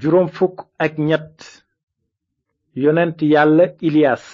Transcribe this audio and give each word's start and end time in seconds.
juróom 0.00 0.28
fukk 0.36 0.56
ak 0.78 0.94
ñett 0.96 1.64
yonent 2.74 3.18
yàlla 3.30 3.64
ilias 3.80 4.24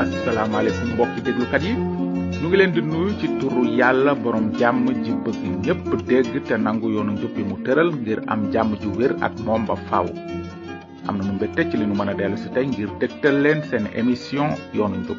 asalaamaaleykum 0.00 0.88
mbokki 0.94 1.20
déglukat 1.26 1.62
yi 1.68 1.89
nu 2.40 2.48
ngi 2.48 2.56
leen 2.56 2.72
di 2.72 2.80
nuyu 2.80 3.12
ci 3.20 3.28
turu 3.40 3.64
yàlla 3.78 4.14
borom 4.14 4.44
jàmm 4.58 4.86
ji 5.04 5.12
bëgg 5.24 5.42
ñépp 5.64 5.80
dégg 6.08 6.42
te 6.48 6.56
nangu 6.56 6.88
yoonu 6.88 7.12
njubbi 7.12 7.42
mu 7.44 7.56
tëral 7.64 7.90
ngir 8.00 8.20
am 8.32 8.50
jàmm 8.52 8.80
ju 8.80 8.88
wér 8.96 9.12
ak 9.20 9.34
moom 9.44 9.66
ba 9.66 9.76
faaw 9.88 10.06
am 11.08 11.18
na 11.18 11.24
nu 11.26 11.32
mbette 11.36 11.68
ci 11.70 11.76
li 11.76 11.84
nu 11.86 11.94
mën 11.94 12.08
a 12.08 12.14
dellu 12.14 12.36
si 12.38 12.48
tey 12.54 12.64
ngir 12.66 12.88
dégtal 13.00 13.42
leen 13.42 13.60
seen 13.62 13.84
émission 13.94 14.56
yoonu 14.72 14.96
njub 15.04 15.18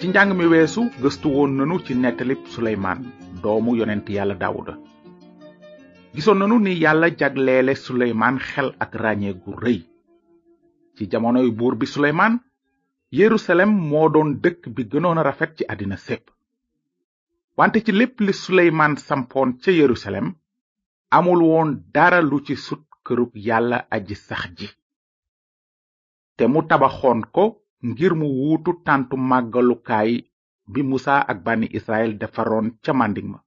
ci 0.00 0.08
njàng 0.10 0.34
mi 0.34 0.46
weesu 0.46 0.90
gëstu 1.02 1.28
woon 1.28 1.54
nanu 1.54 1.78
ci 1.86 1.94
nettalib 1.94 2.40
suleymaan 2.50 3.06
doomu 3.42 3.76
yonent 3.76 4.10
yàlla 4.10 4.34
daawuda 4.34 4.74
gisoon 6.14 6.38
nanu 6.40 6.58
ni 6.58 6.74
yàlla 6.82 7.14
jagleele 7.16 7.74
suleymaan 7.76 8.38
xel 8.38 8.74
ak 8.80 8.92
ràññee 8.94 9.38
gu 9.42 9.52
rëy 9.54 9.80
ci 10.96 11.06
yu 11.44 11.52
buur 11.52 11.74
bi 11.76 11.86
suleymaan 11.86 12.40
yerusalem 13.18 13.70
moo 13.90 14.08
doon 14.14 14.30
dëkk 14.42 14.68
bi 14.74 14.82
gënoon 14.92 15.18
a 15.18 15.22
rafet 15.26 15.52
ci 15.56 15.64
àddina 15.72 15.96
sépp 16.06 16.24
wante 17.58 17.78
ci 17.84 17.92
lépp 17.92 18.20
li 18.26 18.32
suleymaan 18.32 18.94
sampoon 19.02 19.50
ca 19.62 19.70
yerusalem 19.80 20.26
amul 21.18 21.42
woon 21.46 21.70
dara 21.94 22.20
lu 22.22 22.38
ci 22.46 22.54
sut 22.56 22.82
kërug 23.06 23.32
yàlla 23.34 23.78
aji 23.96 24.14
sax 24.14 24.44
ji 24.58 24.68
te 26.36 26.44
mu 26.52 26.60
tabaxoon 26.70 27.20
ko 27.34 27.42
ngir 27.88 28.12
mu 28.18 28.26
wuutu 28.40 28.70
tàntu 28.86 29.16
màggalukaay 29.30 30.12
bi 30.72 30.80
musa 30.90 31.14
ak 31.30 31.38
bànni 31.44 31.66
israel 31.78 32.12
defaroon 32.22 32.66
ca 32.84 32.92
màndig 32.94 33.26
ma 33.32 33.38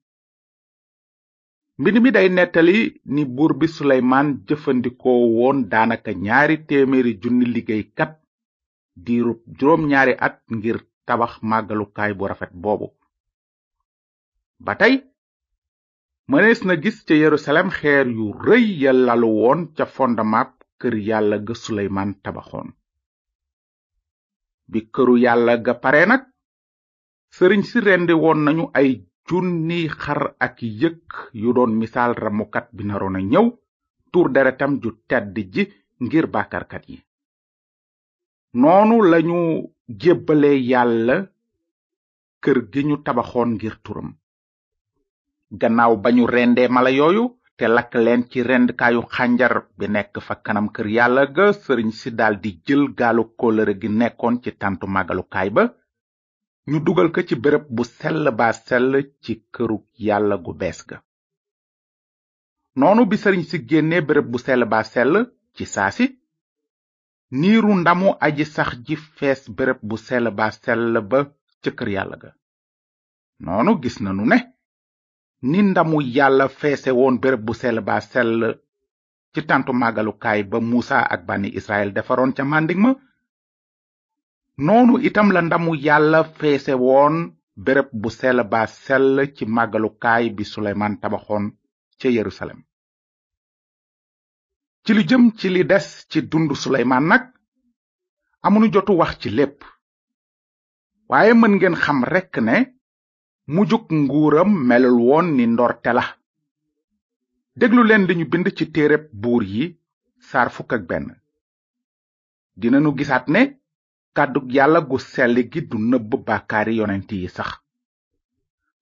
mbind 1.79 1.97
mi 2.03 2.11
day 2.11 2.27
nettali 2.29 2.99
ni 3.13 3.21
buur 3.35 3.53
bi 3.59 3.67
suleymaan 3.67 4.27
jëfandikoo 4.47 5.21
woon 5.37 5.57
daanaka 5.71 6.11
ñaari 6.25 6.55
téeméeri 6.67 7.13
junni 7.23 7.45
liggéeykat 7.55 8.13
diirub 9.05 9.39
juróom 9.57 9.81
ñaari 9.91 10.13
at 10.27 10.35
ngir 10.55 10.77
tabax 11.07 11.33
màggalukaay 11.49 12.11
bu 12.17 12.23
rafet 12.29 12.51
boobu 12.63 12.87
ba 14.65 14.73
tey 14.79 14.93
mënees 16.31 16.59
na 16.67 16.75
gis 16.83 16.97
ca 17.07 17.13
yerusalem 17.23 17.69
xeer 17.77 18.07
yu 18.17 18.25
rëy 18.45 18.65
ya 18.81 18.91
lalu 18.93 19.29
woon 19.41 19.61
ca 19.75 19.85
fondamaab 19.95 20.49
kër 20.79 20.95
yàlla 21.07 21.37
ga 21.47 21.53
suleymaan 21.63 22.11
tabaxoon 22.23 22.69
bi 24.71 24.79
këru 24.93 25.15
yàlla 25.23 25.53
ga 25.65 25.73
pare 25.83 26.03
nag 26.11 26.23
sëriñ 27.35 27.61
si 27.69 27.77
rendi 27.87 28.13
nañu 28.45 28.63
ay 28.79 28.89
junni 29.27 29.79
xar 30.01 30.21
ak 30.45 30.55
yëkk 30.81 31.09
yu 31.41 31.49
doon 31.55 31.71
misaal 31.81 32.11
ramukat 32.23 32.67
bi 32.75 32.83
naroon 32.87 33.17
a 33.19 33.21
ñëw 33.31 33.47
tuur 34.11 34.27
deretam 34.33 34.71
ju 34.81 34.89
tedd 35.09 35.35
ji 35.53 35.63
ngir 36.03 36.25
bàkkarkat 36.33 36.85
yi 36.91 36.97
noonu 38.61 38.95
lañu 39.11 39.39
jébbale 40.01 40.51
yàlla 40.71 41.15
kër 42.43 42.57
gi 42.71 42.81
ñu 42.87 42.95
tabaxoon 43.05 43.49
ngir 43.55 43.75
turam 43.83 44.09
gannaaw 45.59 45.93
ba 46.03 46.09
ñu 46.15 46.23
rendee 46.35 46.67
mala 46.73 46.89
yooyu 46.99 47.25
te 47.57 47.65
lakk 47.75 47.91
leen 48.05 48.21
ci 48.29 48.39
rendkaayu 48.49 49.01
xànjar 49.13 49.53
bi 49.77 49.85
nekk 49.95 50.13
fa 50.25 50.33
kanam 50.45 50.67
kër 50.75 50.87
yàlla 50.97 51.23
ga 51.35 51.45
sëriñ 51.63 51.91
si 51.99 52.09
daldi 52.17 52.51
jël 52.65 52.83
gaalu 52.97 53.23
kóllëre 53.39 53.73
gi 53.81 53.87
nekkoon 53.99 54.35
ci 54.43 54.49
tàntu 54.61 54.85
magalukaay 54.95 55.49
ba 55.55 55.63
ñu 56.69 56.77
dugal 56.85 57.09
ko 57.13 57.19
ci 57.27 57.35
bërëb 57.43 57.65
bu 57.75 57.83
sell 57.97 58.25
ba 58.39 58.47
sell 58.65 58.91
ci 59.21 59.33
këru 59.53 59.77
yàlla 60.05 60.35
gu 60.45 60.51
bees 60.59 60.79
ga 60.89 60.97
noonu 62.79 63.01
bi 63.09 63.17
sëriñ 63.23 63.43
si 63.49 63.57
génnee 63.69 64.01
bërëb 64.07 64.27
bu 64.31 64.37
sell 64.45 64.63
baa 64.71 64.83
sell 64.93 65.13
ci 65.55 65.65
saasi 65.75 66.05
niiru 67.39 67.71
ndamu 67.81 68.09
aji 68.25 68.45
sax 68.55 68.69
ji 68.85 68.95
fees 69.15 69.41
béréb 69.57 69.79
bu 69.89 69.95
sell 70.05 70.27
ba 70.37 70.45
sell 70.63 70.95
ba 71.09 71.19
ca 71.61 71.71
kër 71.77 71.89
yàlla 71.95 72.17
ga 72.23 72.29
noonu 73.45 73.71
gis 73.83 73.97
nanu 74.05 74.23
ne 74.31 74.37
ni 75.49 75.59
ndamu 75.69 75.97
yàlla 76.17 76.45
feese 76.59 76.91
woon 76.99 77.15
béréb 77.23 77.41
bu 77.47 77.53
sell 77.61 77.79
ba 77.87 77.95
sell 78.11 78.35
ci 79.33 79.39
tantu 79.49 79.71
màggalukaay 79.81 80.39
ba 80.51 80.57
muusa 80.69 80.97
ak 81.13 81.21
bànni 81.27 81.49
israel 81.59 81.89
defaroon 81.95 82.31
ca 82.37 82.43
màndig 82.51 82.79
ma 82.83 82.91
noonu 84.67 84.93
itam 85.07 85.27
la 85.35 85.41
ndamu 85.47 85.71
yàlla 85.87 86.19
feese 86.39 86.73
woon 86.85 87.15
béréb 87.65 87.87
bu 88.01 88.09
sell 88.19 88.39
ba 88.51 88.61
sell 88.83 89.07
ci 89.35 89.43
màggalukaay 89.57 90.25
bi 90.37 90.43
suleymaan 90.53 90.95
tabaxoon 91.01 91.45
ca 91.99 92.07
yerusalem 92.17 92.59
ci 94.85 94.91
li 94.93 95.03
jëm 95.09 95.23
ci 95.39 95.47
li 95.53 95.61
des 95.71 95.87
ci 96.09 96.19
dundu 96.27 96.53
suleymaan 96.61 97.05
nag 97.11 97.23
amunu 98.47 98.67
jotu 98.73 98.91
wax 98.99 99.11
ci 99.21 99.29
lépp 99.37 99.57
waaye 101.09 101.33
mën 101.33 101.51
ngeen 101.55 101.75
xam 101.83 102.03
rekk 102.13 102.35
ne 102.47 102.57
mujug 103.53 103.85
nguuram 104.01 104.51
melul 104.67 104.97
woon 105.07 105.27
ni 105.37 105.45
ndorte 105.47 105.91
la 105.93 106.03
déglu 107.59 107.81
leen 107.83 108.07
li 108.07 108.25
bind 108.25 108.47
ci 108.57 108.65
téereb 108.75 109.03
buur 109.21 109.43
yi 109.53 109.65
saar 110.27 110.49
fukk 110.55 110.71
ak 110.75 110.83
benn 110.89 111.07
dinanu 112.59 112.91
gisaat 112.97 113.25
ne 113.33 113.41
kàddug 114.15 114.51
yàlla 114.55 114.79
gu 114.81 114.97
sell 114.99 115.35
gi 115.51 115.61
du 115.69 115.77
nëbb 115.79 116.11
bàkkaari 116.27 116.75
yonent 116.77 117.09
yi 117.11 117.27
sax 117.29 117.49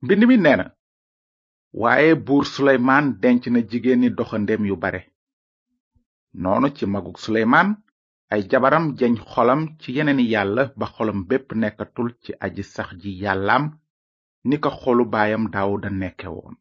mbind 0.03 0.23
mi 0.27 0.37
nee 0.37 0.55
na 0.57 0.67
waaye 1.81 2.15
buur 2.25 2.45
denc 3.21 3.45
na 3.47 3.59
ni 3.95 4.09
doxandem 4.09 4.65
yu 4.65 4.75
bare 4.75 5.10
noonu 6.33 6.69
ci 6.71 6.85
magug 6.85 7.17
suleymaan 7.19 7.69
ay 8.31 8.41
jabaram 8.51 8.85
jeñ 8.97 9.15
xolam 9.31 9.61
ci 9.79 9.89
yeneeni 9.95 10.25
yàlla 10.33 10.63
ba 10.79 10.85
xolam 10.95 11.25
bépp 11.29 11.51
nekkatul 11.55 12.09
ci 12.23 12.31
aji 12.45 12.63
sax 12.63 12.89
ji 13.01 13.11
yàllam 13.21 13.63
ni 14.47 14.57
ko 14.59 14.69
xolu 14.69 15.05
baayam 15.05 15.49
daawuda 15.53 15.89
nekke 15.89 16.27
woon 16.27 16.55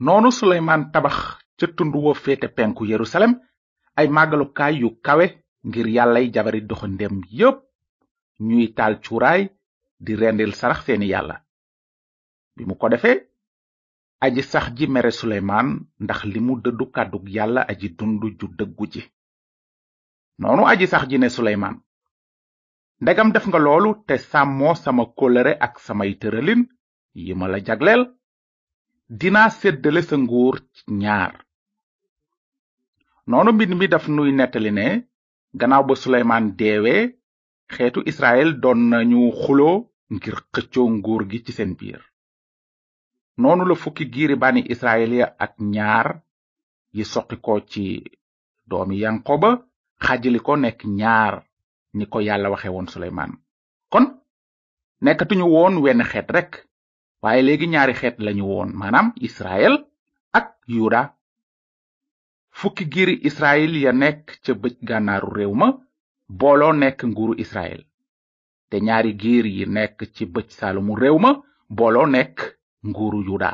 noonu 0.00 0.30
suleymaan 0.32 0.90
tabax 0.92 1.16
ca 1.58 1.66
tund 1.76 1.94
woo 1.94 2.14
féete 2.14 2.48
penku 2.56 2.84
yerusalem 2.84 3.32
ay 3.96 4.08
màggalukaay 4.08 4.74
yu 4.80 4.88
kawe 5.04 5.26
ngir 5.66 5.86
yàllay 5.96 6.30
jabari 6.34 6.60
doxandem 6.62 7.16
yépp 7.38 7.56
ñuy 8.40 8.74
taal 8.76 9.00
cuuraay 9.04 9.42
di 10.04 10.12
rendil 10.20 10.52
sarax 10.54 10.84
seeni 10.84 11.06
yàlla 11.14 11.36
bi 12.54 12.64
mu 12.66 12.74
ko 12.76 12.86
aji 14.26 14.42
sax 14.50 14.64
ji 14.78 14.86
mere 14.94 15.10
suleymaan 15.18 15.68
ndax 16.04 16.20
limu 16.32 16.46
mu 16.54 16.60
dëddu 16.64 16.84
kàddug 16.94 17.24
yàlla 17.36 17.60
aji 17.70 17.88
dund 17.98 18.22
ju 18.38 18.46
dëggu 18.58 18.84
ji 18.92 19.02
noonu 20.40 20.62
aji 20.72 20.86
sax 20.92 21.02
ji 21.10 21.16
ne 21.20 21.28
suleymaan 21.36 21.76
ndegam 23.02 23.28
def 23.34 23.44
nga 23.48 23.58
loolu 23.66 23.90
te 24.06 24.14
sàmmoo 24.30 24.74
sama 24.82 25.04
kóllëre 25.18 25.52
ak 25.66 25.72
samay 25.86 26.10
tëralin 26.20 26.62
yi 27.24 27.32
ma 27.38 27.46
la 27.52 27.58
jagleel 27.66 28.02
dinaa 29.20 29.48
seddale 29.60 30.00
sa 30.08 30.16
nguur 30.22 30.56
ñaar 31.02 31.32
noonu 33.28 33.50
mbind 33.54 33.72
mi 33.78 33.86
daf 33.92 34.04
nuy 34.16 34.30
nettali 34.38 34.70
ne 34.78 34.88
gannaaw 35.58 35.82
ba 35.88 35.94
suleymaan 36.02 36.46
deewee 36.58 37.02
xeetu 37.74 38.00
israel 38.10 38.48
doon 38.62 38.80
nañu 38.90 39.20
xuloo 39.42 39.76
ngir 40.14 40.36
xëccoo 40.54 40.88
nguur 40.96 41.22
gi 41.30 41.38
ci 41.44 41.52
seen 41.58 41.72
biir 41.78 42.00
noonu 43.42 43.64
la 43.70 43.74
fukki 43.74 44.06
giiri 44.14 44.36
bani 44.42 44.62
israel 44.74 45.12
ya 45.18 45.26
ak 45.44 45.52
ñaar 45.74 46.08
yi 46.96 47.04
ko 47.44 47.60
ci 47.70 47.86
doomi 48.68 48.96
yankoba 49.04 49.50
xajli 50.04 50.40
ko 50.46 50.52
nekk 50.56 50.80
ñaar 51.00 51.34
ni 51.96 52.04
ko 52.12 52.18
yàlla 52.28 52.48
waxe 52.52 52.68
woon 52.74 52.86
kon 53.92 54.06
nekkatuñu 55.04 55.44
woon 55.54 55.74
wenn 55.84 56.02
xeet 56.10 56.28
rek 56.36 56.50
waaye 57.22 57.40
léegi 57.46 57.66
ñaari 57.72 57.94
xeet 58.00 58.16
lañu 58.24 58.44
woon 58.52 58.70
maanaam 58.78 59.08
israel 59.28 59.74
ak 60.38 60.46
yura 60.74 61.02
fukki 62.58 62.84
giri 62.92 63.14
israel 63.28 63.72
ya 63.84 63.92
nekk 64.02 64.24
ca 64.44 64.52
bëj 64.62 64.74
gànnaaru 64.88 65.28
réew 65.36 65.54
ma 65.60 65.68
booloo 66.38 66.72
nekk 66.82 66.98
israel 67.44 67.80
te 68.68 68.76
ñaari 68.86 69.10
giir 69.20 69.44
yi 69.56 69.64
nekk 69.76 69.96
ci 70.14 70.24
bëj 70.34 70.48
salumu 70.58 70.92
réew 71.00 71.18
ma 71.24 71.30
booloo 71.76 72.06
nguuru 72.86 73.18
yuda 73.28 73.50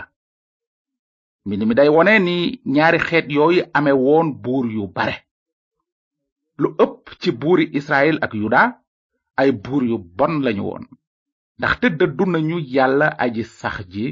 mbind 1.45 1.63
mi 1.69 1.75
day 1.79 1.89
wone 1.97 2.15
ni 2.27 2.35
ñaari 2.75 2.99
xeet 3.09 3.27
yooyu 3.37 3.63
ame 3.77 3.93
woon 4.05 4.27
buur 4.43 4.65
yu 4.77 4.83
bare 4.97 5.17
lu 6.61 6.69
ëpp 6.85 7.01
ci 7.21 7.29
buuri 7.41 7.65
israel 7.79 8.17
ak 8.25 8.33
yuda 8.43 8.63
ay 9.41 9.51
buur 9.65 9.83
yu 9.91 9.97
bon 10.19 10.35
lañu 10.45 10.65
woon 10.69 10.85
ndaxte 11.59 11.87
dëddu 11.99 12.25
nañu 12.33 12.57
yàlla 12.75 13.07
aji 13.25 13.43
sax 13.59 13.77
ji 13.93 14.07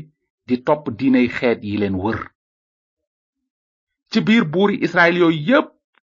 di 0.47 0.55
topp 0.67 0.85
diiney 0.99 1.26
xeet 1.37 1.61
yi 1.69 1.75
leen 1.81 1.97
wër 2.03 2.19
ci 4.11 4.19
biir 4.26 4.44
buuri 4.53 4.75
israel 4.87 5.15
yooyu 5.23 5.38
yépp 5.49 5.69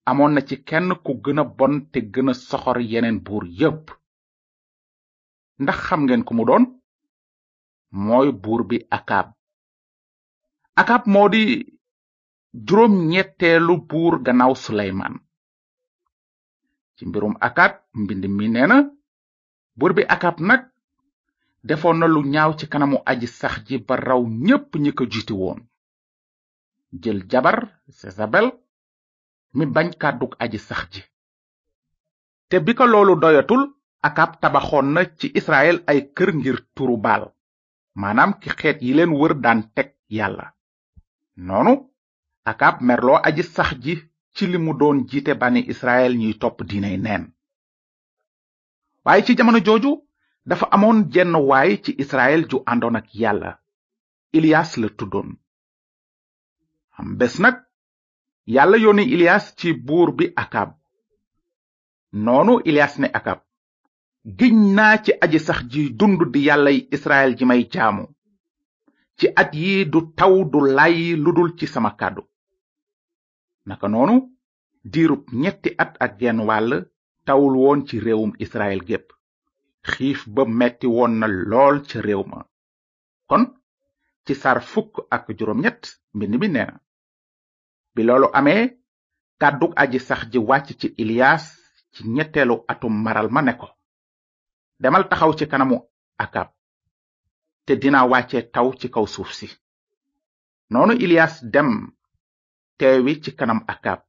amoon 0.09 0.31
na 0.33 0.41
ci 0.47 0.55
kenn 0.69 0.89
ku 1.05 1.11
gën 1.23 1.39
a 1.41 1.43
bon 1.57 1.73
te 1.91 1.99
gën 2.13 2.29
a 2.31 2.33
soxor 2.47 2.77
yeneen 2.91 3.17
buur 3.25 3.43
yépp 3.59 3.83
ndax 5.61 5.77
xam 5.85 6.01
ngeen 6.03 6.23
ku 6.27 6.33
mu 6.37 6.43
doon 6.49 6.63
mooy 7.95 8.31
buur 8.31 8.63
bi 8.67 8.77
akab 8.91 9.27
akab 10.75 11.03
moo 11.13 11.29
di 11.29 11.43
juróom 12.65 12.93
ñetteelu 13.11 13.75
buur 13.89 14.13
gannaaw 14.25 14.53
suleymaan 14.63 15.15
ci 16.95 17.05
mbirum 17.05 17.35
akab 17.47 17.73
mbind 17.93 18.25
mi 18.37 18.47
neena 18.49 18.77
buur 19.77 19.93
bi 19.95 20.03
akab 20.15 20.35
nag 20.47 20.61
defoon 21.67 21.97
na 21.99 22.05
lu 22.07 22.21
ñaaw 22.33 22.51
ci 22.59 22.65
kanamu 22.67 22.97
aji 23.05 23.27
sax 23.27 23.53
ji 23.67 23.77
ba 23.87 23.95
raw 23.95 24.21
ñépp 24.45 24.69
ñi 24.83 24.91
ko 24.97 25.03
jiiti 25.11 25.33
woon 25.41 25.59
jël 27.01 27.19
jabar 27.31 27.59
sesabel 27.97 28.47
mi 29.55 29.65
bañ 29.65 29.87
kàddug 30.01 30.31
aji 30.43 30.59
sax 30.59 30.81
ji 30.93 31.01
te 32.49 32.55
bi 32.65 32.75
ko 32.75 32.85
loolu 32.85 33.15
doyatul 33.21 33.63
akab 34.07 34.31
tabaxoon 34.41 34.87
na 34.93 35.01
ci 35.17 35.27
israel 35.39 35.77
ay 35.89 35.99
kër 36.15 36.29
ngir 36.35 36.57
turubaal 36.75 37.25
Manam 38.03 38.31
ki 38.41 38.49
xeet 38.59 38.77
yi 38.85 38.91
leen 38.97 39.11
wër 39.19 39.33
daan 39.43 39.61
teg 39.75 39.89
yàlla 40.17 40.45
noonu 41.47 41.73
akab 42.51 42.75
merloo 42.87 43.17
aji 43.27 43.43
sax 43.55 43.71
ji 43.83 43.93
ci 44.35 44.43
li 44.47 44.57
mu 44.65 44.71
doon 44.79 44.97
jiite 45.09 45.33
bani 45.41 45.61
israel 45.73 46.13
ñuy 46.21 46.35
topp 46.41 46.57
diinay 46.69 46.97
neen 47.05 47.23
waaye 49.03 49.21
ci 49.25 49.31
jamono 49.37 49.59
jooju 49.67 49.91
dafa 50.49 50.65
amoon 50.75 50.97
jenn 51.13 51.35
waay 51.49 51.71
ci 51.83 51.91
israel 52.03 52.41
ju 52.49 52.57
àndoon 52.71 52.97
ak 52.99 53.07
yàlla 53.21 53.49
ilias 54.37 54.69
la 54.81 54.87
tuddoon 54.97 55.29
am 56.99 57.07
bés 57.19 57.35
nag 57.43 57.55
yàlla 58.53 58.77
yoni 58.83 59.03
ilias 59.15 59.45
ci 59.59 59.67
buur 59.87 60.09
bi 60.17 60.25
akab 60.43 60.69
Nonu 62.25 62.53
ilias 62.69 62.93
ne 63.01 63.07
akab 63.19 63.39
giñ 64.39 64.57
naa 64.75 64.95
ci 65.03 65.11
aji 65.23 65.39
sax 65.47 65.59
ji 65.71 65.81
dund 65.99 66.19
di 66.33 66.39
yàllay 66.47 66.77
israel 66.95 67.31
ji 67.37 67.45
may 67.45 67.63
jaamu 67.73 68.03
ci 69.17 69.25
at 69.41 69.51
yi 69.53 69.85
du 69.91 69.99
taw 70.17 70.33
du 70.51 70.59
lay 70.77 71.15
lu 71.23 71.31
dul 71.35 71.51
ci 71.57 71.65
sama 71.67 71.91
kàddu 71.99 72.21
naka 73.67 73.87
noonu 73.87 74.15
diirub 74.91 75.23
ñetti 75.41 75.69
at 75.83 75.93
ak 76.03 76.11
genn 76.19 76.39
wàll 76.47 76.71
tawul 77.25 77.55
woon 77.63 77.81
ci 77.87 77.99
réewum 77.99 78.31
israel 78.39 78.79
gépp 78.87 79.07
xiif 79.91 80.19
ba 80.35 80.43
metti 80.59 80.87
woon 80.87 81.13
na 81.19 81.27
lool 81.49 81.75
ca 81.89 81.97
réew 82.01 82.23
ma 82.31 82.39
kon 83.29 83.43
ci 84.25 84.33
sar 84.41 84.57
fukk 84.71 84.93
ak 85.15 85.23
juróom 85.39 85.61
ñett 85.63 85.81
bi 87.95 88.01
loolu 88.07 88.27
amee 88.39 88.61
kàddug 89.41 89.73
aji 89.83 89.99
sax 90.07 90.21
ji 90.31 90.39
wàcc 90.49 90.69
ci 90.79 90.87
ilias 91.01 91.43
ci 91.93 92.01
ñetteelu 92.15 92.55
atum 92.71 92.93
maral 93.03 93.27
ma 93.31 93.41
ne 93.43 93.53
ko 93.59 93.67
demal 94.81 95.07
taxaw 95.09 95.31
ci 95.35 95.45
kanamu 95.47 95.79
akab 96.19 96.49
te 97.65 97.73
dina 97.81 97.99
wàcce 98.11 98.39
taw 98.53 98.67
ci 98.79 98.87
kaw 98.95 99.05
suuf 99.13 99.31
si 99.37 99.47
noonu 100.71 100.93
ilias 101.03 101.33
dem 101.53 101.69
teewi 102.79 103.13
ci 103.23 103.31
kanam 103.39 103.59
akab 103.73 103.99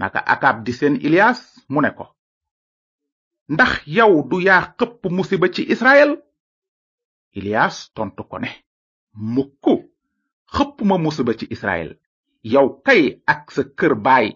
naka 0.00 0.18
akab 0.34 0.56
di 0.64 0.72
seen 0.78 0.96
ilias 1.06 1.38
mu 1.72 1.80
ne 1.80 1.90
ko 1.98 2.06
ndax 3.52 3.72
yow 3.96 4.14
du 4.28 4.36
yaa 4.46 4.62
xëpp 4.78 5.02
musiba 5.16 5.46
ci 5.54 5.62
israel 5.74 6.12
ilias 7.38 7.74
tontu 7.94 8.22
ko 8.30 8.36
ne 8.38 8.50
mukk 9.34 9.64
ma 10.88 10.96
musiba 11.04 11.32
ci 11.38 11.46
israel 11.50 11.90
yow 12.52 12.66
kay 12.86 13.02
ak 13.32 13.42
sa 13.54 13.62
kër 13.78 13.94
baay 14.06 14.26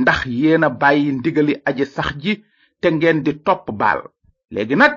ndax 0.00 0.18
yéena 0.38 0.68
bàyyi 0.80 1.12
ndigali 1.18 1.54
aji 1.68 1.84
sax 1.94 2.08
ji 2.22 2.32
te 2.80 2.88
ngeen 2.94 3.22
di 3.24 3.32
topp 3.46 3.68
baal 3.80 4.00
léegi 4.54 4.76
nag 4.78 4.94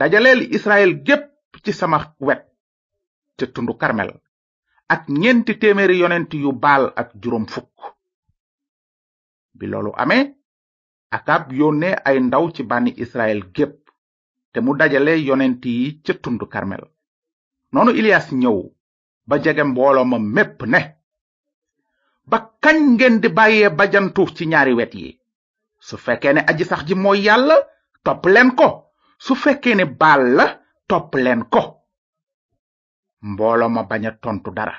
dajaleel 0.00 0.40
israel 0.58 0.92
gépp 1.06 1.28
ci 1.64 1.72
sama 1.80 1.98
wet 2.26 2.42
ca 3.36 3.46
tundu 3.54 3.72
karmel 3.82 4.10
ak 4.94 5.02
ñeenti 5.20 5.52
téeméeri 5.60 5.96
yonent 6.02 6.30
yu 6.42 6.50
baal 6.62 6.84
ak 7.00 7.08
juróom 7.22 7.46
fukk 7.52 7.76
bi 9.56 9.64
loolu 9.70 9.92
amee 10.02 10.24
akab 11.16 11.44
yónnee 11.58 11.94
ay 12.08 12.16
ndaw 12.26 12.44
ci 12.54 12.62
bànni 12.70 12.90
israel 13.04 13.40
gépp 13.56 13.76
te 14.52 14.58
mu 14.64 14.72
dajale 14.80 15.12
yonent 15.28 15.62
yi 15.74 15.88
ca 16.04 16.12
tundu 16.22 16.46
karmel 16.54 16.82
noonu 17.72 17.90
ilias 18.00 18.26
ñëw 18.40 18.58
ba 19.28 19.34
jege 19.44 19.62
mbooloo 19.70 20.04
ma 20.10 20.18
mépp 20.36 20.58
ne 20.72 20.80
ba 22.30 22.36
kañ 22.62 22.78
ngeen 22.94 23.16
di 23.22 23.28
bàyyee 23.36 23.70
bajantu 23.78 24.22
ci 24.36 24.42
ñaari 24.52 24.74
wet 24.78 24.92
yi 25.00 25.08
su 25.86 25.96
fekkee 26.04 26.32
ne 26.34 26.40
aji 26.50 26.64
sax 26.70 26.80
ji 26.88 26.94
mooy 27.02 27.20
yàlla 27.26 27.56
topp 28.02 28.24
leen 28.30 28.50
ko 28.56 28.68
su 29.18 29.34
fekkee 29.34 29.74
ne 29.78 29.84
baal 30.00 30.22
la 30.36 30.46
topp 30.88 31.14
leen 31.18 31.42
ko 31.52 31.62
mbooloo 33.30 33.68
ma 33.74 33.82
bañ 33.90 34.04
tontu 34.22 34.50
dara 34.58 34.76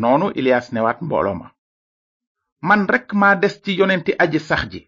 noonu 0.00 0.26
ilias 0.40 0.66
newaat 0.72 1.00
mbooloo 1.06 1.34
ma 1.40 1.46
man 2.66 2.86
rekk 2.92 3.08
ma 3.20 3.34
des 3.40 3.54
ci 3.62 3.72
yonenti 3.78 4.12
aji 4.22 4.40
sax 4.40 4.62
ji 4.72 4.80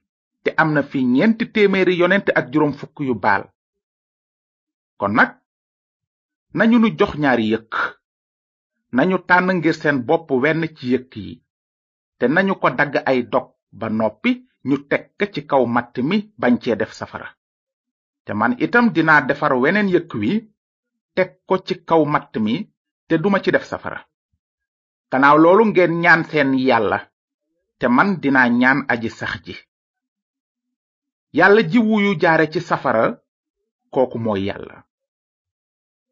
te 0.43 0.51
am 0.57 0.73
na 0.73 0.83
fi 0.83 0.99
ñeenti 1.15 1.45
téeméeri 1.55 1.99
yonent 2.01 2.27
ak 2.39 2.47
juróom 2.53 2.73
fukk 2.79 2.97
yu 3.09 3.15
baal 3.15 3.45
kon 4.99 5.13
nag 5.17 5.31
nañu 6.57 6.79
nu 6.79 6.89
jox 6.99 7.13
ñaar 7.23 7.41
yëkk 7.41 7.73
nañu 8.93 9.19
tànn 9.29 9.49
ngir 9.59 9.75
seen 9.81 9.99
bopp 10.07 10.31
wenn 10.43 10.63
ci 10.77 10.85
yëkk 10.93 11.13
yi 11.25 11.33
te 12.19 12.25
nañu 12.29 12.55
ko 12.61 12.69
dagg 12.71 12.95
ay 13.09 13.19
dog 13.33 13.47
ba 13.79 13.89
noppi 13.91 14.33
ñu 14.69 14.77
tek 14.91 15.03
ka 15.19 15.25
ci 15.33 15.41
kaw 15.51 15.63
matt 15.75 15.95
mi 16.09 16.17
bañ 16.41 16.55
cee 16.63 16.77
def 16.81 16.93
safara 17.01 17.29
te 18.25 18.33
man 18.41 18.53
itam 18.65 18.87
dinaa 18.95 19.21
defar 19.29 19.53
weneen 19.63 19.89
yëkk 19.95 20.13
wi 20.21 20.33
tek 21.17 21.31
ko 21.49 21.55
ci 21.67 21.75
kaw 21.89 22.03
matt 22.15 22.33
mi 22.45 22.55
te 23.09 23.15
duma 23.23 23.39
ci 23.45 23.51
def 23.53 23.67
safara 23.71 23.99
gannaaw 25.11 25.37
loolu 25.43 25.65
ngeen 25.71 25.93
ñaan 26.05 26.23
seen 26.31 26.51
yàlla 26.69 26.99
te 27.79 27.87
man 27.97 28.09
dinaa 28.23 28.49
ñaan 28.61 28.79
aji 28.93 29.11
sax 29.19 29.33
ji 29.45 29.55
yàlla 31.39 31.61
ji 31.71 31.79
wuyu 31.89 32.11
jaare 32.23 32.47
ci 32.53 32.61
safara 32.71 33.05
kooku 33.95 34.19
mooy 34.25 34.41
yàlla 34.49 34.77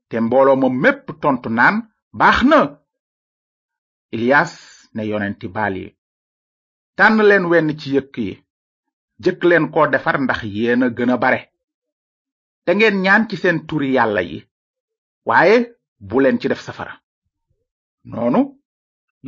te 0.08 0.16
mbooloo 0.24 0.56
ma 0.60 0.68
mépp 0.82 1.06
tontu 1.22 1.48
naan 1.58 1.76
baax 2.18 2.38
na 2.50 2.58
ilias 4.14 4.52
ne 4.94 5.02
yonenti 5.10 5.46
baal 5.56 5.74
yi 5.82 5.88
tànn 6.96 7.18
leen 7.28 7.44
wenn 7.50 7.70
ci 7.80 7.88
yëkk 7.96 8.16
yi 8.26 8.43
jëk 9.22 9.44
leen 9.48 9.70
ko 9.74 9.86
defar 9.92 10.16
ndax 10.22 10.40
yéena 10.56 10.86
a 10.90 10.94
gën 10.96 11.10
a 11.14 11.16
bare 11.24 11.40
te 12.64 12.70
ngeen 12.76 12.96
ñaan 13.04 13.22
ci 13.28 13.36
seen 13.42 13.58
turi 13.68 13.88
yàlla 13.96 14.22
yi 14.30 14.38
waaye 15.28 15.56
bu 16.08 16.20
leen 16.20 16.38
ci 16.40 16.48
def 16.48 16.60
safara 16.66 16.94
noonu 18.10 18.40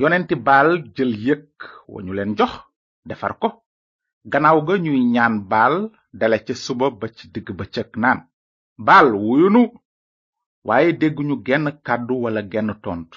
yonenti 0.01 0.35
baal 0.47 0.69
jël 0.95 1.13
yëkk 1.27 1.55
wañu 1.93 2.13
leen 2.19 2.33
jox 2.39 2.55
defar 3.09 3.33
ko 3.41 3.49
gannaaw 4.33 4.59
ga 4.67 4.75
ñuy 4.85 5.01
ñaan 5.15 5.35
baal 5.51 5.75
dale 6.19 6.37
ci 6.47 6.55
suba 6.65 6.87
ba 7.01 7.07
ci 7.17 7.25
digg 7.35 7.49
bëccëg 7.59 7.89
naan 8.03 8.19
baal 8.87 9.09
wuyunu 9.25 9.63
waaye 10.69 10.89
dégguñu 11.01 11.37
genn 11.47 11.67
kàddu 11.87 12.15
wala 12.23 12.43
genn 12.53 12.71
tont 12.85 13.11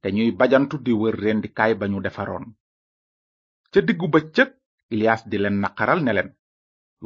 te 0.00 0.08
ñuy 0.14 0.30
bajantu 0.38 0.76
di 0.84 0.92
wër 1.00 1.14
rendikaay 1.24 1.72
defaron. 1.74 1.90
ñu 1.92 1.98
defaroon 2.02 2.44
ca 3.72 3.80
bëccëg 4.14 4.50
Ilias 4.92 5.20
di 5.30 5.36
leen 5.42 5.58
naqaral 5.64 6.00
ne 6.04 6.12
leen 6.16 6.30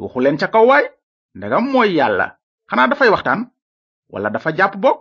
waxu 0.01 0.19
leen 0.23 0.37
ca 0.41 0.47
kaw 0.53 0.63
waay 0.69 0.85
ndegam 1.37 1.65
mooy 1.73 1.89
yàlla 1.99 2.27
xanaa 2.69 2.89
dafay 2.91 3.09
waxtaan 3.13 3.41
wala 4.13 4.29
dafa 4.35 4.49
jàpp 4.57 4.73
boog 4.83 4.99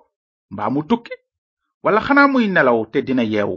mbaa 0.53 0.71
mu 0.75 0.81
tukki 0.91 1.15
wala 1.85 2.01
xanaa 2.07 2.29
muy 2.33 2.45
nelaw 2.55 2.79
te 2.93 2.99
dina 3.07 3.25
yeewu 3.33 3.57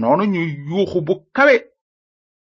noonu 0.00 0.24
ñuy 0.34 0.50
yuuxu 0.68 0.98
bu 1.06 1.14
kawe 1.36 1.56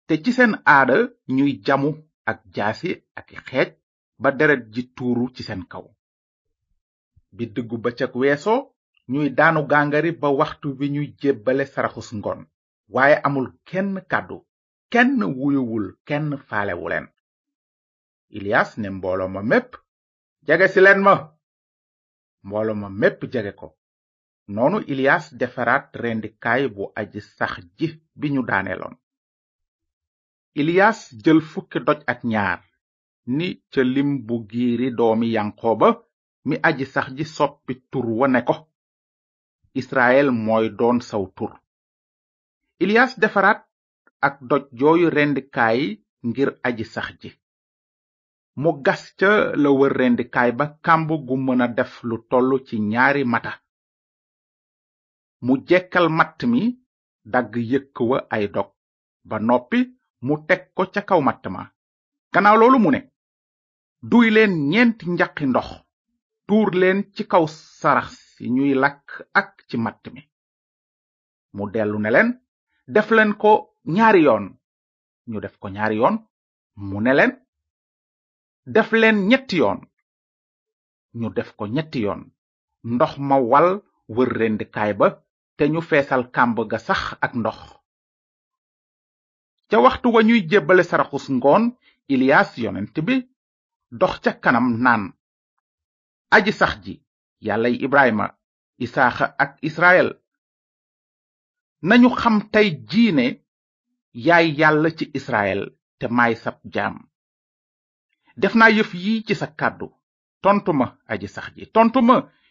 te 0.06 0.14
ci 0.22 0.30
seen 0.36 0.52
aada 0.74 0.96
ñuy 1.36 1.52
jamu 1.66 1.88
ak 2.30 2.38
jaasi 2.54 2.90
ak 3.18 3.28
xeej 3.48 3.70
ba 4.22 4.28
deret 4.38 4.62
ji 4.72 4.82
tuuru 4.96 5.24
ci 5.34 5.42
seen 5.48 5.62
kaw 5.72 5.84
bi 7.36 7.44
diggu 7.54 7.76
bëccëg 7.84 8.12
weesoo 8.20 8.60
ñuy 9.12 9.28
daanu 9.38 9.60
gàngari 9.70 10.10
ba 10.22 10.28
waxtu 10.40 10.68
wi 10.78 10.86
ñuy 10.94 11.08
jébbale 11.20 11.64
saraxus 11.72 12.08
ngoon 12.18 12.40
waaye 12.94 13.16
amul 13.26 13.46
kenn 13.68 13.90
kàddu 14.12 14.36
kenn 14.90 15.22
wuyuwul 15.22 15.86
kenn 16.08 16.28
faale 16.48 16.74
leen 16.90 17.06
ilias 18.38 18.70
ne 18.78 18.88
mbooloo 18.96 19.28
ma 19.34 19.40
mépp 19.50 19.70
jege 20.46 20.66
si 20.72 20.80
len 20.80 21.00
ma 21.06 21.14
mbooloo 22.46 22.74
ma 22.82 22.88
mépp 23.00 23.20
jege 23.32 23.52
ko 23.60 23.66
noonu 24.54 24.78
ilias 24.92 25.24
defaraat 25.40 25.86
rendikaay 26.02 26.62
bu 26.74 26.82
aji 27.00 27.20
sax 27.36 27.52
ji 27.78 27.86
bi 28.18 28.28
ñu 28.34 28.42
daaneeloon 28.48 28.96
ilias 30.60 30.98
jël 31.24 31.40
fukki 31.50 31.78
doj 31.86 32.00
ak 32.12 32.20
ñaar 32.32 32.60
ni 33.36 33.48
ca 33.72 33.80
lim 33.94 34.10
bu 34.26 34.34
giiri 34.50 34.88
doomi 34.98 35.32
yankoba 35.36 35.88
mi 36.46 36.54
aji 36.68 36.84
sax 36.94 37.08
ji 37.16 37.24
soppi 37.36 37.72
tur 37.90 38.06
wa 38.20 38.42
ko 38.48 38.54
israel 39.80 40.28
mooy 40.44 40.66
doon 40.78 40.98
saw 41.08 41.24
tur 41.36 41.52
ilias 42.84 43.12
defaraat 43.20 43.60
ak 44.26 44.38
doj 44.48 44.62
jooyu 44.78 45.08
rendikaay 45.16 45.82
ngir 46.26 46.50
aji 46.66 46.84
sax 46.94 47.08
ji 47.22 47.30
mu 48.62 48.70
gas 48.84 49.02
ca 49.18 49.30
la 49.62 49.70
wër 49.78 49.92
rendikaay 50.00 50.50
ba 50.58 50.64
kàmb 50.84 51.08
gu 51.26 51.34
mën 51.46 51.60
a 51.64 51.66
def 51.76 51.92
lu 52.08 52.16
tollu 52.30 52.56
ci 52.66 52.74
ñaari 52.90 53.22
mata 53.32 53.52
mu 55.44 55.52
jekkal 55.68 56.06
matt 56.18 56.38
mi 56.52 56.62
dagg 57.32 57.52
yëkk 57.72 57.96
wa 58.10 58.18
ay 58.34 58.44
dog 58.54 58.68
ba 59.28 59.36
noppi 59.48 59.80
mu 60.26 60.34
teg 60.48 60.62
ko 60.76 60.82
ca 60.94 61.00
kaw 61.08 61.20
matt 61.26 61.44
ma 61.54 61.60
gannaaw 62.32 62.56
loolu 62.60 62.78
mu 62.84 62.90
ne 62.92 63.00
duy 64.10 64.28
leen 64.36 64.52
ñeenti 64.72 65.04
njaqi 65.10 65.44
ndox 65.48 65.68
tuur 66.46 66.68
leen 66.80 66.98
ci 67.14 67.22
kaw 67.32 67.44
sarax 67.80 68.08
si 68.32 68.44
ñuy 68.54 68.72
lakk 68.82 69.04
ak 69.40 69.48
ci 69.68 69.76
matt 69.84 70.02
mi 70.14 70.22
mu 71.56 71.64
dellu 71.72 71.98
ne 72.00 72.10
leen 72.14 72.28
def 72.94 73.08
leen 73.18 73.32
ko 73.42 73.52
ñaari 73.94 74.22
yoon 74.26 74.44
ñu 75.30 75.38
def 75.42 75.54
ko 75.60 75.66
ñaari 75.70 75.96
yoon 76.00 76.16
mu 76.88 76.96
ne 77.02 77.12
leen 77.18 77.32
def 78.74 78.90
leen 79.00 79.18
ñetti 79.30 79.56
yoon 79.62 79.78
ñu 81.20 81.28
def 81.36 81.50
ko 81.58 81.64
ñetti 81.76 81.98
yoon 82.04 82.22
ndox 82.94 83.12
ma 83.28 83.36
wal 83.50 83.68
wër 84.14 84.30
rendikaay 84.40 84.92
ba 84.98 85.06
te 85.56 85.64
ñu 85.72 85.80
feesal 85.90 86.22
kàmb 86.34 86.56
ga 86.70 86.78
sax 86.86 87.02
ak 87.24 87.32
ndox 87.40 87.58
ca 89.68 89.76
waxtu 89.84 90.08
wa 90.14 90.20
ñuy 90.28 90.40
jébbale 90.50 90.84
saraxus 90.90 91.26
ngoon 91.36 91.64
ilias 92.12 92.50
yonent 92.62 92.96
bi 93.06 93.14
dox 94.00 94.14
ca 94.24 94.30
kanam 94.42 94.66
naan 94.84 95.02
aji 96.36 96.52
sax 96.60 96.72
ji 96.84 96.94
yàllay 97.46 97.74
ibrahima 97.86 98.26
isaaxa 98.84 99.26
ak 99.42 99.50
israel 99.68 100.08
nañu 101.88 102.08
xam 102.20 102.36
tey 102.52 102.68
jii 102.92 103.12
yaay 104.24 104.48
yàlla 104.60 104.90
ci 104.98 105.06
israel 105.18 105.60
te 105.98 106.06
may 106.18 106.34
sab 106.42 106.56
jaam 106.74 106.94
def 108.40 108.54
naa 108.60 108.70
yëf 108.76 108.90
yi 109.04 109.12
ci 109.26 109.34
sa 109.40 109.46
kàddu 109.60 109.86
tontuma 110.42 110.86
aji 111.12 111.28
sax 111.34 111.46
ji 111.56 111.64
tontu 111.74 111.98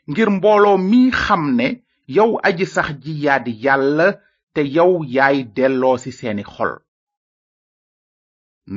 ngir 0.10 0.30
mbooloo 0.36 0.78
mi 0.90 1.00
xam 1.24 1.44
ne 1.60 1.68
yow 2.16 2.32
aji 2.48 2.66
sax 2.76 2.88
ji 3.04 3.14
yaa 3.26 3.44
yàlla 3.64 4.08
te 4.54 4.62
yow 4.76 4.92
yaay 5.16 5.38
delloo 5.56 5.96
ci 6.04 6.12
seeni 6.20 6.44
xol 6.54 6.74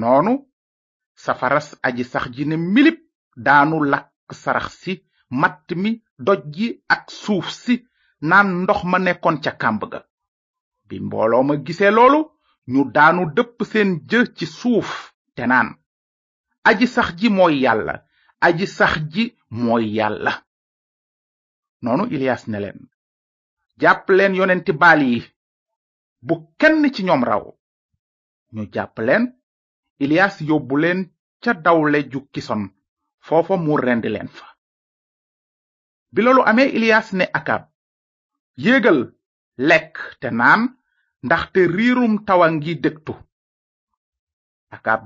noonu 0.00 0.33
safaras 1.25 1.68
aji 1.87 2.04
sax 2.12 2.25
ji 2.35 2.45
ne 2.49 2.57
milip 2.75 2.99
daanu 3.47 3.76
lakk 3.92 4.11
sarax 4.42 4.68
si 4.83 4.92
matt 5.40 5.68
mi 5.83 5.90
doj 6.26 6.40
ji 6.54 6.66
ak 6.95 7.04
suuf 7.23 7.49
si 7.64 7.75
naan 8.28 8.49
ndox 8.62 8.80
ma 8.90 8.99
nekkoon 9.07 9.37
ca 9.45 9.52
kàmb 9.62 9.83
ga 9.92 10.00
bi 10.87 10.97
mbooloo 11.07 11.45
ma 11.47 11.54
gisee 11.66 11.92
loolu 11.99 12.21
ñu 12.72 12.80
daanu 12.94 13.22
dëpp 13.37 13.58
seen 13.72 13.90
jë 14.10 14.18
ci 14.37 14.46
suuf 14.58 14.88
te 15.34 15.42
naan 15.50 15.68
aji 16.68 16.87
sax 16.94 17.08
ji 17.18 17.28
mooy 17.38 17.54
yàlla 17.64 17.94
aji 18.46 18.64
sax 18.76 18.94
ji 19.12 19.25
mooy 19.64 19.84
yàlla 19.98 20.32
noonu 21.82 22.04
ilias 22.14 22.42
ne 22.50 22.58
leen 22.64 22.80
jàpp 23.80 24.04
leen 24.18 24.34
yonenti 24.38 24.72
baal 24.82 25.00
yi 25.10 25.20
bu 26.26 26.34
kenn 26.60 26.76
ci 26.94 27.00
ñoom 27.06 27.22
raw 27.30 27.44
ñu 28.54 28.62
jàpp 28.75 28.94
leen 29.06 29.25
ilias 30.04 30.34
yóbbu 30.48 30.75
leen 30.82 31.00
ca 31.42 31.50
dawle 31.64 31.98
ju 32.12 32.18
kison 32.34 32.62
foofa 33.26 33.54
mu 33.64 33.72
rend 33.87 34.04
leen 34.14 34.28
fa 34.37 34.46
bi 36.12 36.20
loolu 36.22 36.42
amee 36.50 36.68
ilias 36.76 37.08
ne 37.18 37.25
akab 37.38 37.62
yéegal 38.64 39.00
lek 39.68 39.92
te 40.20 40.28
naan 40.40 40.62
ndaxte 41.26 41.60
riirum 41.76 42.12
tawa 42.26 42.46
ngi 42.54 42.72
dëgtu 42.82 43.12
ak 44.75 44.84
ab 44.94 45.02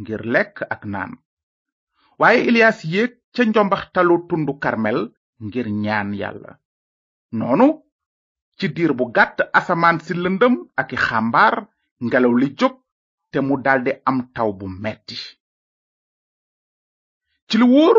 ngir 0.00 0.22
lekk 0.32 0.56
ak 0.74 0.82
naan 0.92 1.12
waaye 2.18 2.40
Elias 2.48 2.78
yéeg 2.92 3.12
ca 3.34 3.42
njombaxtalu 3.46 4.14
tundu 4.28 4.52
Karmel 4.62 4.98
ngir 5.44 5.66
ñaan 5.84 6.10
yàlla 6.20 6.52
noonu 7.38 7.68
ci 8.58 8.66
diir 8.74 8.92
bu 8.98 9.04
gàtt 9.14 9.38
asamaan 9.58 9.98
si 10.04 10.12
lëndëm 10.14 10.54
ak 10.80 10.88
i 10.96 10.98
ngelaw 12.04 12.34
li 12.40 12.48
jóg 12.58 12.74
te 13.30 13.38
mu 13.46 13.54
daldi 13.64 13.92
am 14.08 14.18
taw 14.34 14.50
bu 14.58 14.66
metti 14.82 15.18
ci 17.48 17.56
lu 17.58 17.66
wóor 17.74 17.98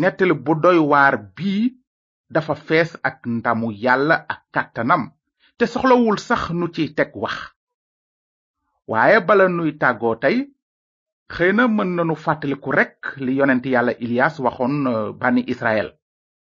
nettali 0.00 0.34
bu 0.44 0.52
doy 0.62 0.78
waar 0.90 1.14
bii 1.36 1.62
dafa 2.34 2.54
fees 2.66 2.90
ak 3.08 3.16
ndamu 3.36 3.66
yàlla 3.84 4.16
ak 4.32 4.40
kàttanam 4.54 5.04
te 5.58 5.66
soxlawul 5.72 6.18
sax 6.26 6.42
nu 6.58 6.66
ci 6.74 6.84
teg 6.98 7.10
wax 7.22 7.38
waaye 8.90 9.18
bala 9.28 9.46
nuy 9.48 9.70
tàggoo 9.80 10.14
tey 10.22 10.36
xëy 11.34 11.52
na 11.56 11.64
mën 11.76 11.90
nanu 11.96 12.14
fàttaliku 12.24 12.70
rekk 12.78 13.02
li 13.24 13.32
yonent 13.38 13.64
yàlla 13.72 13.92
Ilias 14.04 14.34
waxoon 14.44 14.74
euh, 14.86 15.12
bànni 15.20 15.42
Israël 15.52 15.88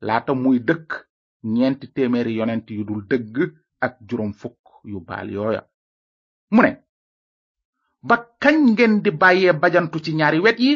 laata 0.08 0.34
muy 0.44 0.58
dëkk 0.68 0.90
ñeenti 1.56 1.88
téeméeri 1.96 2.34
yonent 2.40 2.66
yu 2.76 2.84
dul 2.88 3.02
dëgg 3.12 3.36
ak 3.86 3.94
juróom 4.08 4.34
fukk 4.42 4.60
yu 4.92 5.00
baal 5.08 5.28
mu 6.54 6.62
ne 6.62 6.72
ba 8.08 8.16
kañ 8.42 8.58
ngeen 8.72 8.94
di 9.04 9.12
bàyyee 9.22 9.54
bajantu 9.62 9.98
ci 10.04 10.12
ñaari 10.16 10.40
wet 10.40 10.60
yi 10.60 10.72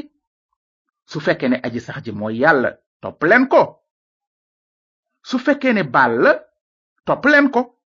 su 1.11 1.19
fekkee 1.19 1.49
ne 1.49 1.59
aji 1.63 1.79
sax 1.79 2.03
ji 2.05 2.11
mooy 2.11 2.35
yàlla 2.41 2.69
topp 3.01 3.23
leen 3.23 3.47
ko 3.47 3.61
su 5.23 5.37
fekkee 5.39 5.73
ne 5.73 5.83
baal 5.83 6.23
ko 7.53 7.76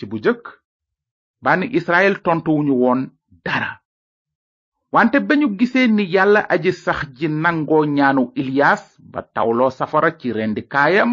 ci 0.00 0.06
bu 0.10 0.16
jëkk 0.24 0.44
bànni 1.44 1.66
israel 1.78 2.14
tontuwuñu 2.24 2.74
woon 2.82 3.00
dara 3.44 3.70
wante 4.94 5.16
ba 5.26 5.34
ñu 5.40 5.46
gisee 5.58 5.86
ni 5.96 6.04
yàlla 6.14 6.40
aji 6.54 6.70
sax 6.84 6.98
ji 7.16 7.26
nangoo 7.42 7.84
ñaanu 7.96 8.22
iliyas 8.40 8.82
ba 9.12 9.20
tawloo 9.34 9.70
safara 9.78 10.10
ci 10.18 10.28
rendikaayam 10.36 11.10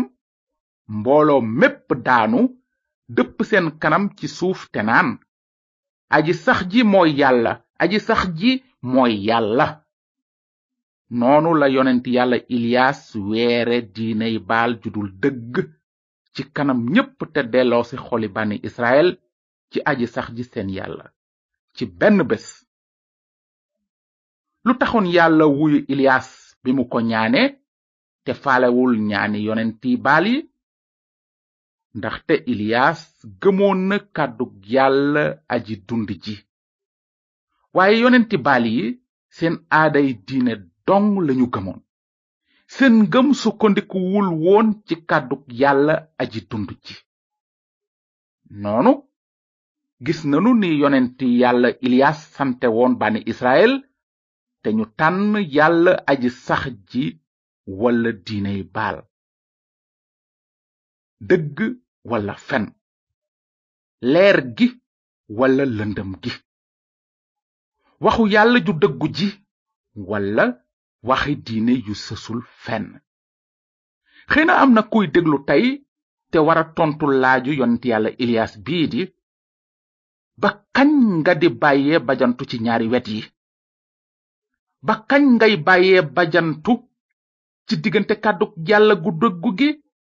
mbooloo 0.98 1.42
mépp 1.60 1.88
daanu 2.06 2.40
dëpp 3.16 3.38
seen 3.50 3.68
kanam 3.82 4.04
ci 4.18 4.26
suuf 4.38 4.60
te 4.74 4.80
naan 4.88 5.10
aji 6.16 6.34
sax 6.46 6.60
ji 6.72 6.80
mooy 6.92 7.10
yàlla 7.20 7.52
aji 7.82 7.98
sax 8.08 8.22
ji 8.40 8.52
mooy 8.94 9.14
yàlla 9.28 9.68
noonu 11.20 11.50
la 11.60 11.68
yonent 11.76 12.06
yàlla 12.16 12.38
iliyas 12.56 13.00
weere 13.28 13.78
diiney 13.96 14.36
baal 14.50 14.72
ju 14.82 14.90
dul 14.96 15.10
dëgg 15.22 15.56
ci 16.38 16.44
kanam 16.56 16.80
ñépp 16.96 17.18
te 17.34 17.42
delloo 17.54 17.84
ci 17.90 17.96
xoli 18.06 18.28
bànni 18.36 18.56
Israël 18.70 19.10
ci 19.70 19.78
aji 19.90 20.06
sax 20.16 20.28
ji 20.38 20.44
seen 20.52 20.70
yàlla 20.78 21.06
ci 21.76 21.84
benn 22.00 22.18
bés 22.30 22.48
lu 24.66 24.72
taxoon 24.80 25.08
yàlla 25.16 25.46
wuyu 25.58 25.78
Ilias 25.94 26.28
bimu 26.64 26.84
ko 26.92 26.98
ñaane 27.10 27.42
te 28.26 28.32
faalewul 28.42 28.94
ñaani 29.10 29.40
yonenti 29.48 29.90
baal 30.06 30.26
yi 30.34 30.38
ndaxte 31.98 32.34
Ilias 32.54 33.00
gëmoon 33.42 33.80
na 33.90 33.98
kàddug 34.16 34.54
yàlla 34.74 35.24
aji 35.54 35.76
dund 35.88 36.10
ji 36.24 36.36
waaye 37.76 37.96
yonenti 38.04 38.38
baal 38.46 38.66
yi 38.76 38.86
seen 39.36 39.56
aaday 39.80 40.10
diine 40.28 40.54
dong 40.88 41.10
lañu 41.28 41.48
gëmoon 41.54 41.80
seen 42.74 42.96
ngëm 43.08 43.28
sukkandikuwul 43.42 44.28
woon 44.44 44.68
ci 44.86 44.94
kàddug 45.10 45.44
yàlla 45.62 45.94
aji 46.22 46.40
dund 46.50 46.70
ji 46.86 46.96
noonu 48.62 48.92
gis 50.06 50.22
nanu 50.30 50.50
ni 50.62 50.70
yonenti 50.82 51.26
yàlla 51.42 51.70
iliyas 51.86 52.20
sante 52.36 52.68
woon 52.76 52.94
bani 53.02 53.20
israel 53.32 53.74
te 54.62 54.68
ñu 54.78 54.86
tànn 55.00 55.26
yàlla 55.56 55.92
aji 56.12 56.30
sax 56.46 56.64
ji 56.90 57.04
walla 57.80 58.10
diiney 58.26 58.62
baal 58.76 58.98
dëgg 61.28 61.58
walla 62.10 62.34
fen 62.48 62.66
leer 64.12 64.38
gi 64.58 64.68
walla 65.40 65.64
lëndëm 65.78 66.12
gi 66.24 66.32
waxu 68.04 68.24
yàlla 68.34 68.58
ju 68.66 68.74
dëggu 68.82 69.08
ji 69.18 69.28
walla 70.10 70.46
waxi 71.04 71.36
diine 71.46 71.74
yu 71.88 71.94
sësul 71.96 72.42
fenn 72.66 73.00
xëy 74.32 74.46
na 74.46 74.54
am 74.64 74.72
na 74.74 74.82
kuy 74.92 75.06
déglu 75.14 75.38
tey 75.48 75.64
te 76.32 76.38
wara 76.48 76.64
tontu 76.76 77.06
laaju 77.22 77.52
yonent 77.60 77.84
yàlla 77.90 78.10
ilias 78.24 78.54
bii 78.66 78.86
di 78.92 79.02
ba 80.42 80.50
kañ 80.76 80.90
nga 81.20 81.34
di 81.42 81.48
bàyyee 81.62 82.00
bajantu 82.08 82.42
ci 82.50 82.58
ñaari 82.66 82.88
wet 82.92 83.08
yi 83.16 83.22
ba 84.86 84.94
ngay 85.34 85.54
bàyyee 85.68 86.02
bajantu 86.16 86.74
ci 87.68 87.74
diggante 87.84 88.16
kàddu 88.24 88.46
yàlla 88.68 88.94
gu 89.04 89.10
dëggu 89.22 89.50
gi 89.58 89.70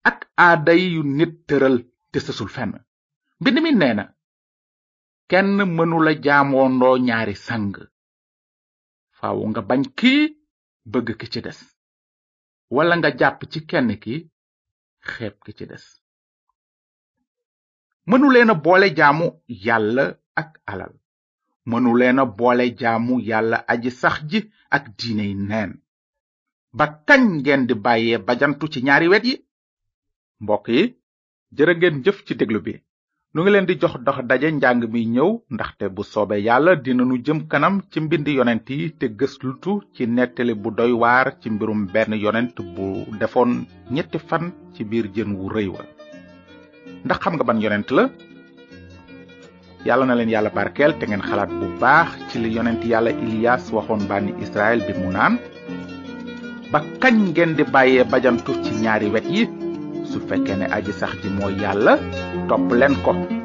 ak 0.10 0.18
aaday 0.48 0.82
yu 0.96 1.02
nit 1.18 1.34
tëral 1.48 1.76
te 2.12 2.18
sësul 2.26 2.50
fenn 2.56 2.74
mbind 3.40 3.58
mi 3.64 3.72
nee 3.80 3.94
na 3.98 4.04
kenn 5.32 5.56
mënula 5.76 6.12
jaamoondoo 6.24 6.96
ñaari 7.08 7.36
sang 7.48 7.74
faaw 9.18 9.40
nga 9.50 9.62
bañ 9.70 9.84
kii 10.00 10.24
bëgg 10.92 11.10
ki 11.20 11.28
ci 11.34 11.40
des 11.46 11.60
wala 12.76 12.94
nga 12.98 13.10
jàpp 13.20 13.40
ci 13.52 13.60
kenn 13.70 13.90
ki 14.04 14.16
xeeb 15.12 15.36
ki 15.46 15.52
ci 15.58 15.66
des 15.72 15.86
mënu 18.10 18.28
leen 18.34 18.52
boole 18.66 18.88
jaamu 19.00 19.28
yàlla 19.66 20.06
ak 20.42 20.50
alal 20.72 20.94
mënu 21.70 21.90
leen 22.00 22.20
a 22.24 22.24
boole 22.40 22.66
jaamu 22.82 23.14
yàlla 23.30 23.58
aji 23.74 23.90
sax 24.02 24.18
ji 24.30 24.40
ak 24.76 24.84
diiney 24.98 25.34
neen 25.50 25.72
ba 26.78 26.86
kañ 27.08 27.22
ngeen 27.40 27.64
di 27.70 27.74
bàyyee 27.86 28.20
bajantu 28.28 28.66
ci 28.74 28.80
ñaari 28.86 29.08
wet 29.12 29.26
yi 29.30 29.36
mbokk 30.44 30.66
yi 30.76 30.82
jëf 32.04 32.18
ci 32.26 32.34
déglu 32.40 32.60
bi 32.66 32.74
nu 33.34 33.44
ngi 33.44 33.52
leen 33.52 33.66
di 33.68 33.76
jox 33.78 33.94
dox 34.06 34.18
daje 34.30 34.50
njàng 34.52 34.80
mi 34.92 35.06
ñëw 35.14 35.30
ndaxte 35.54 35.86
bu 35.94 36.04
soobe 36.04 36.36
yàlla 36.42 36.72
jëm 37.26 37.46
kanam 37.48 37.76
ci 37.92 38.00
mbind 38.02 38.28
yonent 38.28 38.68
yi 38.70 38.90
te 39.00 39.06
lutu 39.44 39.82
ci 39.94 40.06
nettali 40.08 40.54
bu 40.56 40.72
doy 40.72 40.92
waar 40.94 41.28
ci 41.42 41.50
mbirum 41.52 41.86
benn 41.94 42.12
yonent 42.16 42.58
bu 42.76 43.06
defoon 43.20 43.66
ñetti 43.92 44.18
fan 44.18 44.52
ci 44.74 44.84
biir 44.84 45.06
jën 45.16 45.32
wu 45.38 45.48
rëy 45.50 45.68
wa 45.68 45.82
ndax 47.06 47.20
xam 47.24 47.34
nga 47.36 47.44
ban 47.44 47.62
yonent 47.62 47.90
la 47.92 48.10
yàlla 49.86 50.06
na 50.06 50.16
leen 50.16 50.30
yàlla 50.32 50.50
barkeel 50.50 50.98
te 50.98 51.06
ngeen 51.06 51.22
xalaat 51.22 51.52
bu 51.52 51.66
baax 51.80 52.10
ci 52.32 52.40
li 52.40 52.50
yonent 52.56 52.82
yàlla 52.84 53.12
ilias 53.12 53.70
waxoon 53.72 54.08
bànni 54.10 54.34
israel 54.42 54.82
bi 54.88 54.94
mu 54.98 55.12
naan 55.12 55.38
ba 56.72 56.80
kañ 57.02 57.16
ngeen 57.30 57.54
di 57.56 57.64
bàyyee 57.64 58.04
bajantu 58.12 58.52
ci 58.64 58.72
ñaari 58.82 59.08
wet 59.14 59.26
yi 59.30 59.48
su 60.12 60.18
fekkee 60.28 60.56
ne 60.60 60.66
aji 60.78 60.92
sax 61.02 61.12
ji 61.24 61.30
mooy 61.38 61.54
yàlla 61.64 61.94
topp 62.50 62.72
leen 62.80 62.94
ko 63.06 63.39